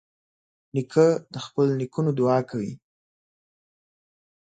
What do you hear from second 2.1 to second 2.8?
دعا کوي.